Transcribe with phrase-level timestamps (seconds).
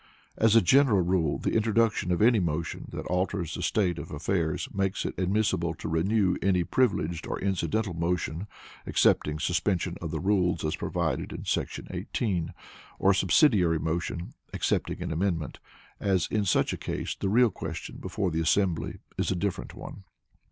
[0.35, 4.67] As a general rule the introduction of any motion that alters the state of affairs
[4.73, 8.47] makes it admissible to renew any Privileged or Incidental motion
[8.87, 11.43] (excepting Suspension of the Rules as provided in§
[11.95, 12.51] 18),
[12.97, 15.59] or Subsidiary motion (excepting an amendment),
[15.99, 20.01] as in such a case the real question before the assembly is a different one.